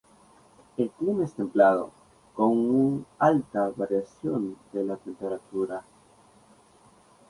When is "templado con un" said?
1.35-3.05